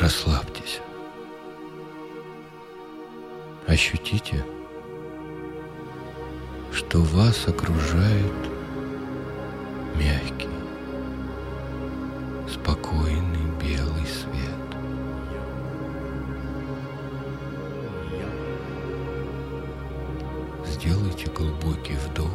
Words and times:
Расслабьтесь. 0.00 0.80
Ощутите, 3.66 4.44
что 6.72 7.00
вас 7.00 7.48
окружает 7.48 8.53
Сделайте 20.84 21.30
глубокий 21.30 21.94
вдох 21.94 22.28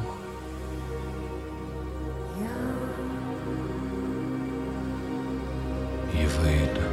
и 6.12 6.26
выдох. 6.26 6.90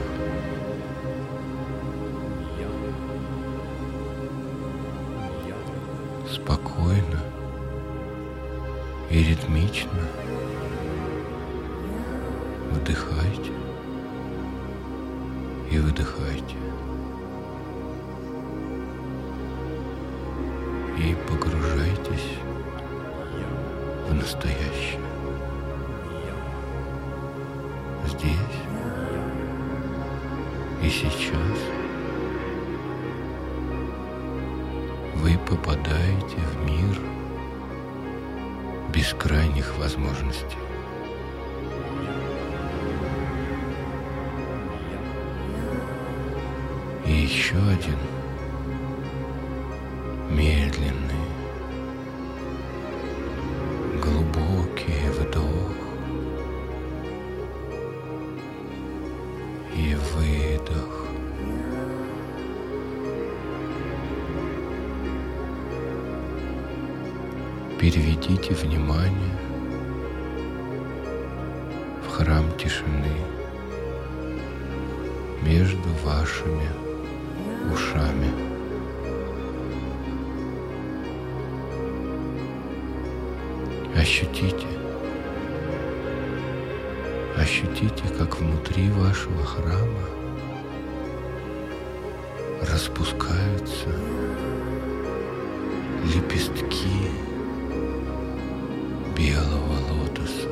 Спокойно 6.30 7.22
и 9.10 9.22
ритмично 9.22 9.90
вдыхайте 12.72 13.52
и 15.70 15.78
выдыхайте. 15.78 16.56
Погружайтесь 21.36 22.38
в 24.08 24.14
настоящее. 24.14 25.00
Здесь 28.06 28.32
и 30.82 30.88
сейчас 30.88 31.58
вы 35.16 35.36
попадаете 35.46 36.36
в 36.36 36.64
мир 36.64 37.00
бескрайних 38.94 39.76
возможностей. 39.78 40.58
И 47.06 47.12
еще 47.12 47.56
один 47.56 47.98
выдох. 60.66 61.06
Переведите 67.78 68.54
внимание 68.54 69.36
в 72.04 72.10
храм 72.10 72.44
тишины 72.58 73.12
между 75.42 75.88
вашими 76.04 76.68
ушами. 77.72 78.30
Ощутите, 83.96 84.66
ощутите, 87.36 88.04
как 88.18 88.38
внутри 88.38 88.90
вашего 88.90 89.44
храма 89.44 90.25
распускаются 92.62 93.88
лепестки 96.04 97.10
белого 99.16 99.78
лотоса, 99.90 100.50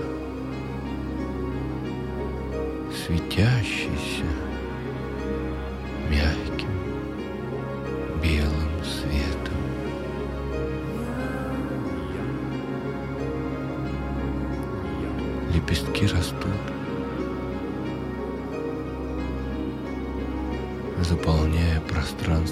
светящийся 2.92 4.24
мягким 6.10 6.43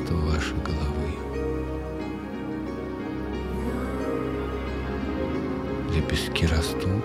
пространство 0.02 0.14
вашей 0.14 0.56
головы. 0.58 1.12
Лепестки 5.94 6.46
растут 6.46 7.04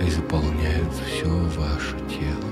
и 0.00 0.10
заполняют 0.10 0.92
все 0.92 1.28
ваше 1.28 1.96
тело. 2.08 2.51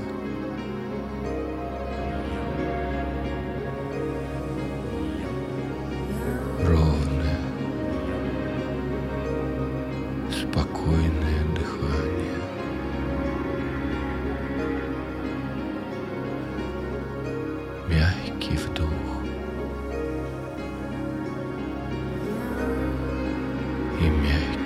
И 24.01 24.60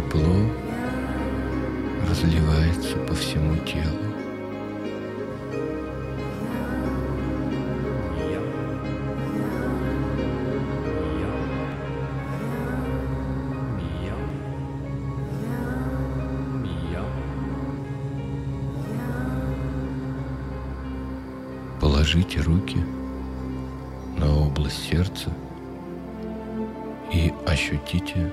Тепло 0.00 0.22
разливается 2.08 2.96
по 3.06 3.14
всему 3.14 3.54
телу. 3.66 3.84
Положите 21.78 22.40
руки 22.40 22.78
на 24.16 24.34
область 24.34 24.82
сердца 24.82 25.30
и 27.12 27.34
ощутите 27.46 28.32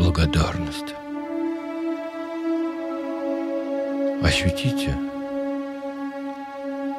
благодарность. 0.00 0.94
Ощутите, 4.22 4.96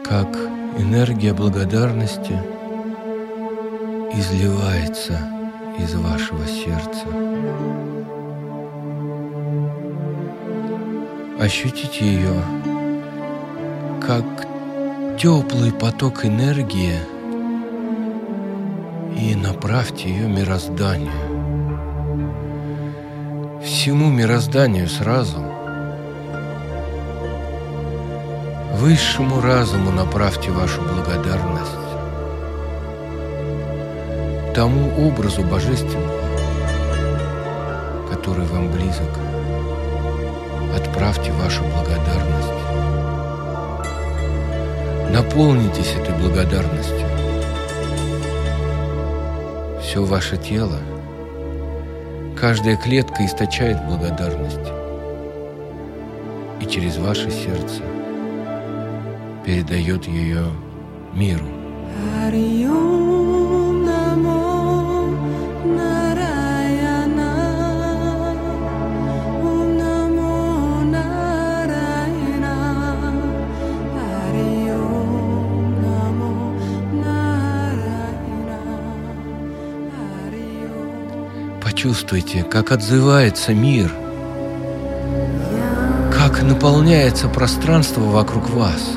как 0.03 0.27
энергия 0.77 1.33
благодарности 1.33 2.37
изливается 4.13 5.19
из 5.79 5.95
вашего 5.95 6.45
сердца. 6.45 7.07
Ощутите 11.39 12.05
ее 12.05 12.43
как 14.05 14.25
теплый 15.19 15.71
поток 15.71 16.23
энергии 16.23 16.99
и 19.17 19.33
направьте 19.33 20.07
ее 20.07 20.27
мирозданию. 20.27 21.30
Всему 23.81 24.11
мирозданию 24.11 24.87
сразу. 24.87 25.39
Высшему 28.75 29.41
разуму 29.41 29.89
направьте 29.89 30.51
вашу 30.51 30.81
благодарность, 30.83 31.71
тому 34.53 35.07
образу 35.07 35.41
божественного, 35.41 36.21
который 38.11 38.45
вам 38.45 38.71
близок. 38.71 39.17
Отправьте 40.77 41.31
вашу 41.31 41.63
благодарность. 41.63 42.61
Наполнитесь 45.11 45.95
этой 45.95 46.15
благодарностью. 46.19 47.07
Все 49.81 50.03
ваше 50.03 50.37
тело, 50.37 50.77
каждая 52.41 52.75
клетка 52.75 53.23
источает 53.23 53.77
благодарность. 53.85 54.67
И 56.59 56.65
через 56.65 56.97
ваше 56.97 57.29
сердце 57.29 57.83
передает 59.45 60.07
ее 60.07 60.45
миру. 61.13 61.45
Hariom 62.17 63.00
Почувствуйте, 81.81 82.43
как 82.43 82.71
отзывается 82.71 83.55
мир, 83.55 83.91
как 86.15 86.43
наполняется 86.43 87.27
пространство 87.27 88.01
вокруг 88.01 88.51
вас. 88.51 88.91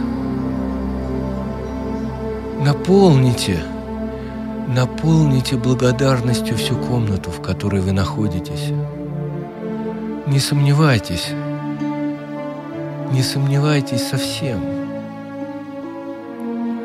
Наполните, 2.62 3.64
наполните 4.68 5.56
благодарностью 5.56 6.58
всю 6.58 6.76
комнату, 6.76 7.30
в 7.30 7.40
которой 7.40 7.80
вы 7.80 7.92
находитесь. 7.92 8.70
Не 10.26 10.38
сомневайтесь, 10.38 11.28
не 13.12 13.22
сомневайтесь 13.22 14.06
совсем. 14.06 14.60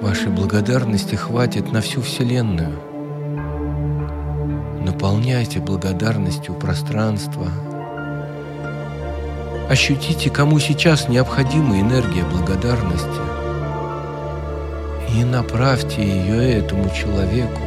Вашей 0.02 0.30
благодарности 0.30 1.16
хватит 1.16 1.74
на 1.74 1.82
всю 1.82 2.02
Вселенную. 2.02 2.89
Наполняйте 5.00 5.62
благодарностью 5.62 6.54
пространство. 6.56 7.48
Ощутите, 9.70 10.30
кому 10.30 10.60
сейчас 10.60 11.08
необходима 11.08 11.80
энергия 11.80 12.26
благодарности 12.26 13.22
и 15.16 15.24
направьте 15.24 16.04
ее 16.04 16.52
этому 16.52 16.90
человеку. 16.90 17.62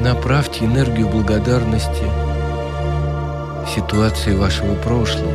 Направьте 0.00 0.64
энергию 0.64 1.08
благодарности 1.08 2.04
ситуации 3.74 4.36
вашего 4.36 4.76
прошлого, 4.76 5.34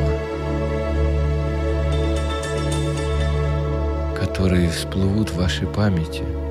которые 4.17 4.69
всплывут 4.69 5.31
в 5.31 5.35
вашей 5.35 5.67
памяти. 5.67 6.42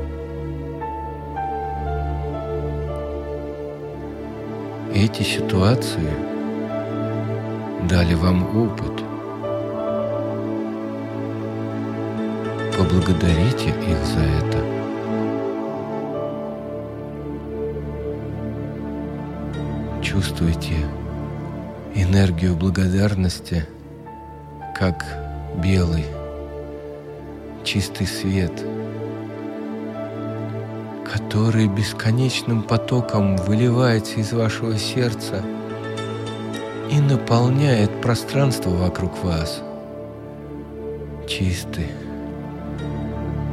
Эти 5.04 5.24
ситуации 5.24 6.14
дали 7.90 8.14
вам 8.14 8.56
опыт. 8.56 9.02
Поблагодарите 12.78 13.70
их 13.70 13.98
за 14.06 14.20
это. 14.20 14.58
Чувствуйте 20.00 20.76
энергию 21.96 22.54
благодарности, 22.54 23.66
как 24.72 25.04
белый, 25.56 26.04
чистый 27.64 28.06
свет, 28.06 28.52
который 31.12 31.68
бесконечным 31.68 32.62
потоком 32.62 33.36
выливается 33.36 34.18
из 34.18 34.32
вашего 34.32 34.78
сердца 34.78 35.44
и 36.90 36.98
наполняет 36.98 37.90
пространство 38.00 38.70
вокруг 38.70 39.22
вас. 39.22 39.62
Чистый, 41.28 41.88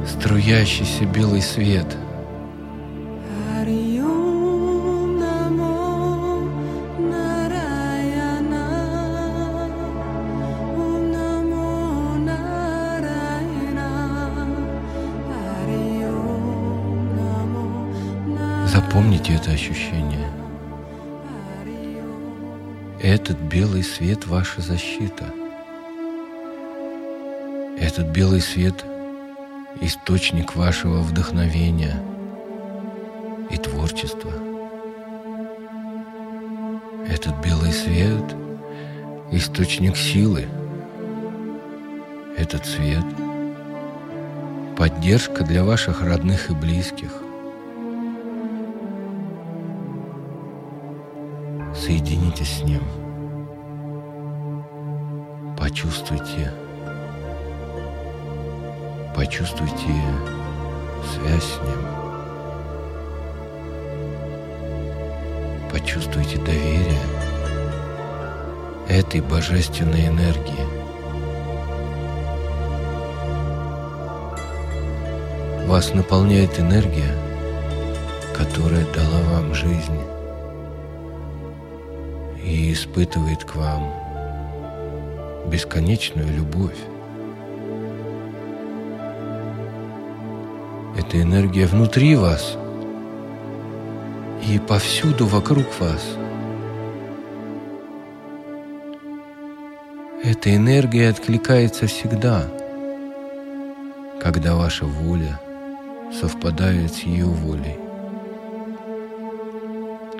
струящийся 0.06 1.04
белый 1.04 1.42
свет. 1.42 1.86
Запомните 18.72 19.34
это 19.34 19.50
ощущение. 19.50 20.30
Этот 23.02 23.36
белый 23.36 23.82
свет– 23.82 24.26
ваша 24.28 24.60
защита. 24.60 25.24
Этот 27.80 28.10
белый 28.10 28.40
свет– 28.40 28.84
источник 29.80 30.54
вашего 30.54 31.00
вдохновения 31.00 32.00
и 33.50 33.56
творчества. 33.56 34.30
Этот 37.08 37.44
белый 37.44 37.72
свет– 37.72 38.36
источник 39.32 39.96
силы. 39.96 40.46
Этот 42.36 42.64
свет– 42.66 43.04
поддержка 44.78 45.42
для 45.42 45.64
ваших 45.64 46.02
родных 46.04 46.50
и 46.50 46.54
близких. 46.54 47.10
Соединитесь 51.74 52.58
с 52.58 52.62
ним. 52.62 52.82
Почувствуйте, 55.56 56.52
почувствуйте 59.14 59.94
связь 61.12 61.44
с 61.44 61.60
ним. 61.62 61.80
Почувствуйте 65.70 66.38
доверие 66.38 67.00
этой 68.88 69.20
божественной 69.20 70.08
энергии. 70.08 70.66
Вас 75.68 75.94
наполняет 75.94 76.58
энергия, 76.58 77.14
которая 78.36 78.84
дала 78.92 79.20
вам 79.34 79.54
жизнь 79.54 80.00
и 82.50 82.72
испытывает 82.72 83.44
к 83.44 83.54
вам 83.54 83.92
бесконечную 85.46 86.26
любовь. 86.34 86.76
Эта 90.98 91.22
энергия 91.22 91.66
внутри 91.66 92.16
вас 92.16 92.56
и 94.48 94.58
повсюду 94.58 95.26
вокруг 95.26 95.66
вас. 95.78 96.02
Эта 100.24 100.54
энергия 100.54 101.08
откликается 101.08 101.86
всегда, 101.86 102.42
когда 104.20 104.56
ваша 104.56 104.84
воля 104.86 105.40
совпадает 106.20 106.92
с 106.92 106.98
ее 107.00 107.26
волей. 107.26 107.76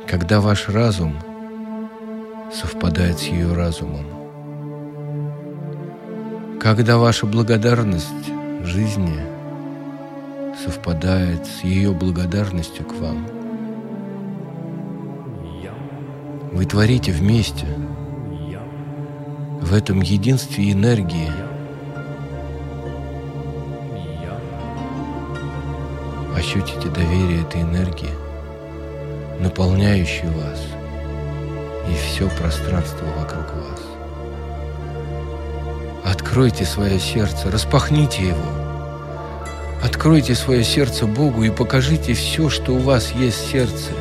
Когда 0.06 0.40
ваш 0.40 0.68
разум 0.68 1.16
совпадает 2.52 3.18
с 3.18 3.24
ее 3.24 3.52
разумом. 3.54 4.06
Когда 6.60 6.98
ваша 6.98 7.26
благодарность 7.26 8.08
жизни 8.62 9.20
совпадает 10.64 11.46
с 11.46 11.64
ее 11.64 11.92
благодарностью 11.92 12.84
к 12.84 12.92
вам. 12.94 13.26
Вы 16.52 16.66
творите 16.66 17.12
вместе, 17.12 17.66
в 19.62 19.72
этом 19.72 20.00
единстве 20.00 20.72
энергии. 20.72 21.30
Ощутите 26.36 26.88
доверие 26.88 27.42
этой 27.42 27.62
энергии, 27.62 28.10
наполняющей 29.38 30.28
вас 30.28 30.79
и 31.90 31.94
все 31.94 32.28
пространство 32.28 33.04
вокруг 33.18 33.46
вас. 33.54 33.80
Откройте 36.04 36.64
свое 36.64 36.98
сердце, 36.98 37.50
распахните 37.50 38.28
его. 38.28 38.60
Откройте 39.82 40.34
свое 40.34 40.62
сердце 40.62 41.06
Богу 41.06 41.42
и 41.42 41.50
покажите 41.50 42.14
все, 42.14 42.48
что 42.48 42.72
у 42.72 42.78
вас 42.78 43.12
есть 43.12 43.38
в 43.38 43.50
сердце. 43.50 43.92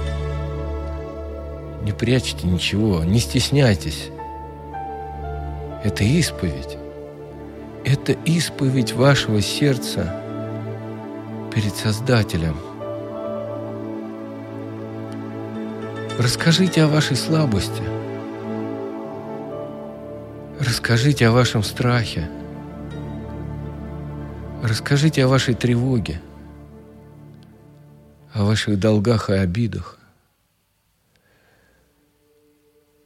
Не 1.83 1.91
прячьте 1.91 2.45
ничего, 2.47 3.03
не 3.03 3.19
стесняйтесь. 3.19 4.09
Это 5.83 6.03
исповедь. 6.03 6.77
Это 7.85 8.11
исповедь 8.25 8.93
вашего 8.93 9.41
сердца 9.41 10.21
перед 11.53 11.75
Создателем. 11.75 12.57
Расскажите 16.19 16.83
о 16.83 16.89
вашей 16.89 17.15
слабости. 17.15 17.81
Расскажите 20.59 21.25
о 21.25 21.31
вашем 21.31 21.63
страхе. 21.63 22.29
Расскажите 24.61 25.23
о 25.23 25.29
вашей 25.29 25.53
тревоге, 25.53 26.21
о 28.33 28.43
ваших 28.43 28.77
долгах 28.77 29.29
и 29.29 29.33
обидах. 29.35 29.97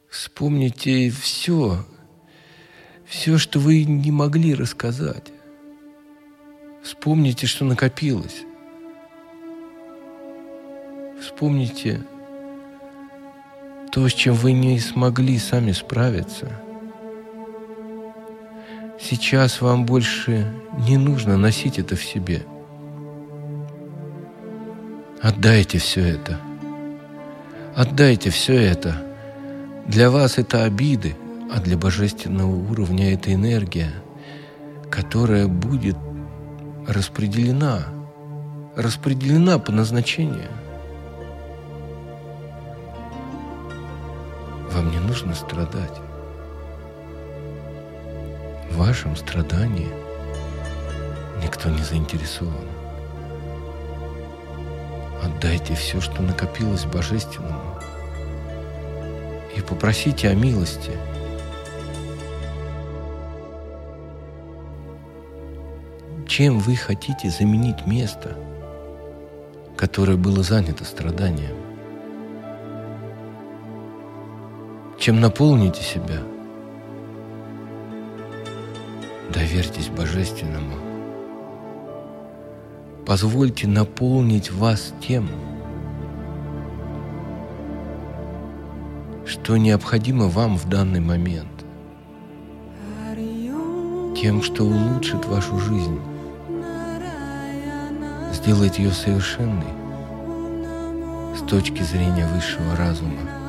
Вспомните 0.10 1.12
все, 1.12 1.86
все, 3.05 3.38
что 3.38 3.60
вы 3.60 3.84
не 3.84 4.12
могли 4.12 4.55
рассказать. 4.55 5.32
Вспомните, 6.82 7.46
что 7.46 7.63
накопилось. 7.63 8.41
Вспомните 11.22 12.03
то, 13.94 14.10
с 14.10 14.14
чем 14.14 14.34
вы 14.34 14.54
не 14.54 14.80
смогли 14.80 15.38
сами 15.38 15.72
справиться. 15.72 16.52
Сейчас 19.00 19.62
вам 19.62 19.86
больше 19.86 20.52
не 20.80 20.98
нужно 20.98 21.38
носить 21.38 21.78
это 21.78 21.96
в 21.96 22.04
себе. 22.04 22.42
Отдайте 25.22 25.78
все 25.78 26.02
это. 26.02 26.40
Отдайте 27.76 28.32
все 28.32 28.56
это. 28.56 28.96
Для 29.86 30.10
вас 30.10 30.40
это 30.40 30.64
обиды, 30.64 31.16
а 31.52 31.62
для 31.62 31.78
божественного 31.78 32.50
уровня 32.52 33.14
это 33.14 33.32
энергия, 33.32 33.94
которая 34.90 35.46
будет 35.46 35.98
распределена, 36.88 37.84
распределена 38.76 39.60
по 39.60 39.72
назначению. 39.72 40.50
Вам 44.74 44.89
не 44.89 44.98
нужно 44.98 45.36
страдать. 45.36 46.01
В 48.72 48.77
вашем 48.77 49.15
страдании 49.15 49.92
никто 51.44 51.70
не 51.70 51.84
заинтересован. 51.84 52.68
Отдайте 55.24 55.75
все, 55.75 56.01
что 56.01 56.24
накопилось 56.24 56.86
Божественному, 56.86 57.80
и 59.56 59.62
попросите 59.62 60.30
о 60.30 60.34
милости. 60.34 60.98
Чем 66.27 66.58
вы 66.58 66.75
хотите 66.75 67.30
заменить 67.30 67.86
место, 67.86 68.36
которое 69.77 70.18
было 70.18 70.42
занято 70.42 70.84
страданием? 70.84 71.73
Чем 75.03 75.19
наполните 75.19 75.83
себя? 75.83 76.22
Доверьтесь 79.33 79.89
Божественному. 79.89 80.77
Позвольте 83.05 83.67
наполнить 83.67 84.50
вас 84.50 84.93
тем, 85.05 85.27
что 89.25 89.57
необходимо 89.57 90.29
вам 90.29 90.55
в 90.55 90.69
данный 90.69 91.01
момент, 91.01 91.65
тем, 94.17 94.41
что 94.41 94.63
улучшит 94.63 95.25
вашу 95.25 95.60
жизнь, 95.60 96.00
сделает 98.31 98.79
ее 98.79 98.91
совершенной 98.91 99.67
с 101.36 101.41
точки 101.41 101.81
зрения 101.81 102.25
высшего 102.33 102.77
разума. 102.77 103.43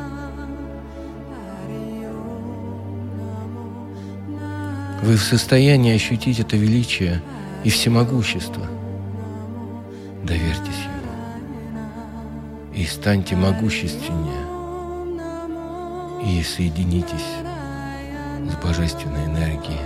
Вы 5.04 5.16
в 5.16 5.22
состоянии 5.22 5.94
ощутить 5.94 6.40
это 6.40 6.56
величие 6.56 7.20
и 7.62 7.68
всемогущество. 7.68 8.66
Доверьтесь 10.22 10.80
ему 10.86 12.72
и 12.72 12.86
станьте 12.86 13.36
могущественнее 13.36 14.46
и 16.24 16.42
соединитесь 16.42 17.20
с 18.50 18.56
божественной 18.64 19.26
энергией. 19.26 19.78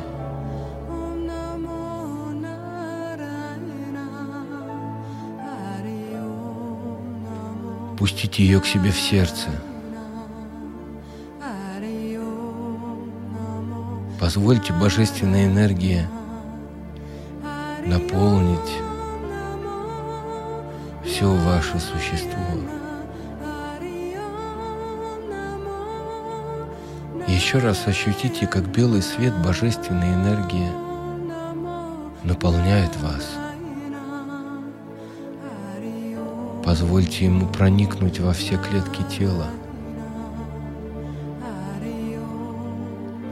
Пустите 7.99 8.45
ее 8.45 8.61
к 8.61 8.67
себе 8.67 8.93
в 8.93 9.01
сердце. 9.01 9.49
Позвольте 14.19 14.73
божественной 14.73 15.47
энергии 15.47 16.05
наполнить 17.87 18.59
все 21.05 21.33
ваше 21.33 21.79
существо. 21.79 22.43
Еще 27.29 27.59
раз 27.59 27.87
ощутите, 27.87 28.49
как 28.49 28.65
белый 28.67 29.03
свет 29.03 29.35
божественной 29.41 30.15
энергии 30.15 30.71
наполняет 32.25 32.97
вас. 32.97 33.31
Позвольте 36.65 37.27
ему 37.27 37.47
проникнуть 37.47 38.19
во 38.19 38.33
все 38.33 38.59
клетки 38.59 39.03
тела. 39.17 39.47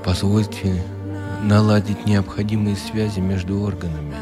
Позвольте 0.07 0.85
наладить 1.43 2.07
необходимые 2.07 2.77
связи 2.77 3.19
между 3.19 3.61
органами. 3.61 4.15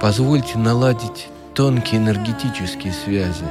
Позвольте 0.00 0.58
наладить 0.58 1.28
тонкие 1.54 2.00
энергетические 2.00 2.92
связи. 2.92 3.46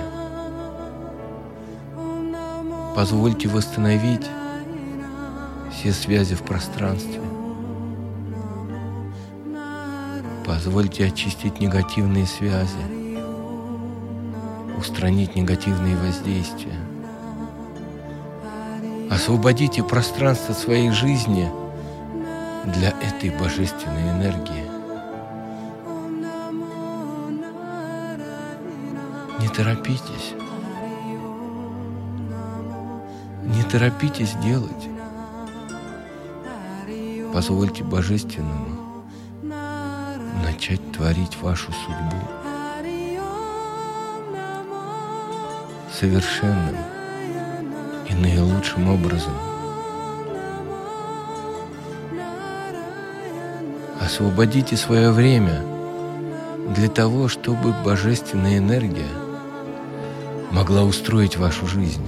Позвольте 2.94 3.48
восстановить 3.48 4.30
все 5.72 5.94
связи 5.94 6.36
в 6.36 6.42
пространстве. 6.44 7.22
Позвольте 10.46 11.06
очистить 11.06 11.62
негативные 11.62 12.26
связи, 12.26 12.84
устранить 14.78 15.38
негативные 15.38 15.96
воздействия. 15.96 16.93
Освободите 19.14 19.84
пространство 19.84 20.54
своей 20.54 20.90
жизни 20.90 21.48
для 22.66 22.90
этой 23.00 23.30
божественной 23.30 24.10
энергии. 24.10 24.64
Не 29.40 29.48
торопитесь. 29.50 30.34
Не 33.44 33.62
торопитесь 33.70 34.34
делать. 34.44 34.90
Позвольте 37.32 37.84
Божественному 37.84 39.04
начать 40.44 40.92
творить 40.92 41.38
вашу 41.40 41.72
судьбу 41.72 42.18
совершенным 45.92 46.93
и 48.14 48.22
наилучшим 48.22 48.90
образом. 48.90 49.34
Освободите 54.00 54.78
свое 54.78 55.12
время 55.12 55.62
для 56.76 56.90
того, 56.90 57.28
чтобы 57.28 57.74
божественная 57.84 58.58
энергия 58.58 59.08
могла 60.52 60.84
устроить 60.84 61.38
вашу 61.38 61.66
жизнь. 61.68 62.06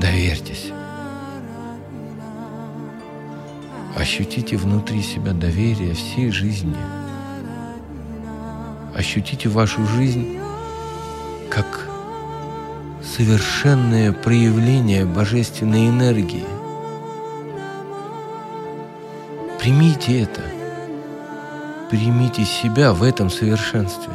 Доверьтесь. 0.00 0.72
Ощутите 3.96 4.56
внутри 4.56 5.02
себя 5.02 5.32
доверие 5.32 5.94
всей 5.94 6.30
жизни. 6.30 6.76
Ощутите 8.94 9.48
вашу 9.48 9.84
жизнь 9.86 10.38
как 11.50 11.87
совершенное 13.18 14.12
проявление 14.12 15.04
божественной 15.04 15.88
энергии. 15.88 16.46
Примите 19.58 20.22
это. 20.22 20.40
Примите 21.90 22.44
себя 22.44 22.92
в 22.92 23.02
этом 23.02 23.28
совершенстве. 23.28 24.12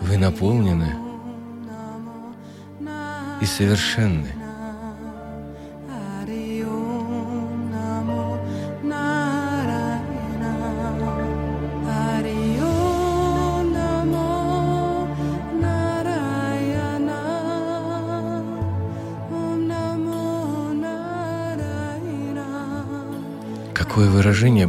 Вы 0.00 0.18
наполнены 0.18 0.92
и 3.40 3.46
совершенны. 3.46 4.34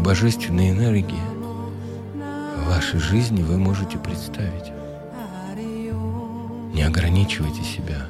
Божественной 0.09 0.71
энергии 0.71 1.21
в 2.15 2.67
вашей 2.67 2.99
жизни 2.99 3.43
вы 3.43 3.59
можете 3.59 3.99
представить? 3.99 4.73
Не 6.73 6.81
ограничивайте 6.81 7.61
себя. 7.63 8.07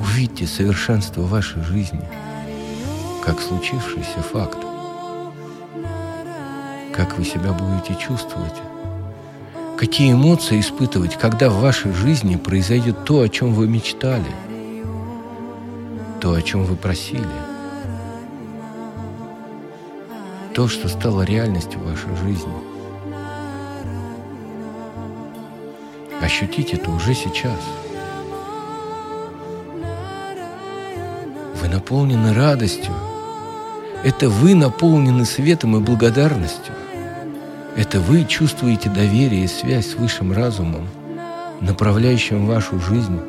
Увидьте 0.00 0.46
совершенство 0.46 1.22
вашей 1.22 1.60
жизни 1.64 2.08
как 3.24 3.40
случившийся 3.40 4.22
факт. 4.32 4.58
Как 6.94 7.18
вы 7.18 7.24
себя 7.24 7.52
будете 7.52 7.96
чувствовать? 8.00 8.62
Какие 9.76 10.12
эмоции 10.12 10.60
испытывать, 10.60 11.18
когда 11.18 11.50
в 11.50 11.60
вашей 11.60 11.92
жизни 11.92 12.36
произойдет 12.36 13.04
то, 13.04 13.22
о 13.22 13.28
чем 13.28 13.54
вы 13.54 13.66
мечтали? 13.66 14.32
То, 16.20 16.34
о 16.34 16.42
чем 16.42 16.62
вы 16.62 16.76
просили? 16.76 17.51
То, 20.54 20.68
что 20.68 20.86
стало 20.88 21.22
реальностью 21.22 21.80
вашей 21.80 22.14
жизни? 22.16 22.52
Ощутите 26.20 26.76
это 26.76 26.90
уже 26.90 27.14
сейчас. 27.14 27.58
Вы 31.58 31.68
наполнены 31.68 32.34
радостью. 32.34 32.92
Это 34.04 34.28
вы 34.28 34.54
наполнены 34.54 35.24
светом 35.24 35.76
и 35.76 35.80
благодарностью. 35.80 36.74
Это 37.74 38.00
вы 38.00 38.26
чувствуете 38.26 38.90
доверие 38.90 39.44
и 39.44 39.48
связь 39.48 39.92
с 39.92 39.94
высшим 39.94 40.32
разумом, 40.32 40.86
направляющим 41.62 42.46
вашу 42.46 42.78
жизнь 42.78 43.20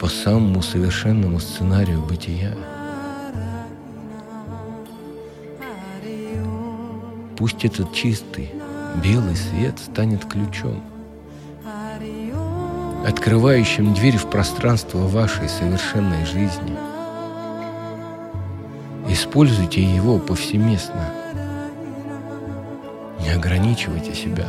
по 0.00 0.08
самому 0.08 0.60
совершенному 0.60 1.40
сценарию 1.40 2.02
бытия. 2.02 2.52
Пусть 7.36 7.64
этот 7.64 7.92
чистый, 7.92 8.50
белый 9.02 9.34
свет 9.34 9.78
станет 9.78 10.24
ключом, 10.24 10.82
открывающим 13.06 13.92
дверь 13.92 14.16
в 14.16 14.30
пространство 14.30 14.98
вашей 14.98 15.48
совершенной 15.48 16.24
жизни. 16.24 16.76
Используйте 19.08 19.82
его 19.82 20.18
повсеместно. 20.18 21.10
Не 23.20 23.30
ограничивайте 23.30 24.14
себя. 24.14 24.48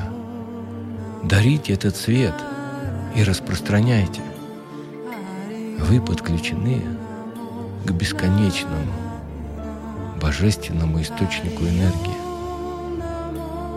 Дарите 1.23 1.73
этот 1.73 1.95
свет 1.95 2.35
и 3.15 3.23
распространяйте. 3.23 4.21
Вы 5.79 5.99
подключены 5.99 6.81
к 7.83 7.91
бесконечному, 7.91 8.93
божественному 10.21 11.01
источнику 11.01 11.63
энергии, 11.63 12.24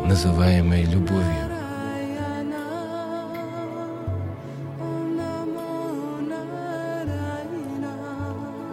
называемой 0.09 0.85
любовью. 0.85 1.49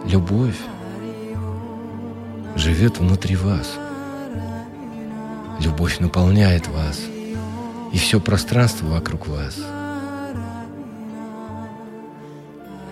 Любовь 0.06 0.58
живет 2.54 2.98
внутри 2.98 3.36
вас. 3.36 3.78
Любовь 5.60 5.98
наполняет 5.98 6.68
вас 6.68 7.00
и 7.92 7.98
все 7.98 8.18
пространство 8.18 8.86
вокруг 8.86 9.26
вас. 9.26 9.58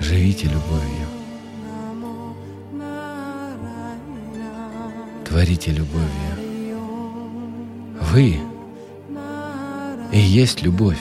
Живите 0.01 0.49
любовью. 0.49 1.07
Творите 5.25 5.71
любовью. 5.71 6.34
Вы 8.15 8.39
и 10.13 10.19
есть 10.21 10.63
любовь. 10.63 11.01